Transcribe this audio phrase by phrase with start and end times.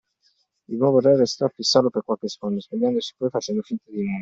[0.69, 4.19] Il nuovo re restò a fissarlo per qualche secondo, spogliandosi poi facendo finta di nulla.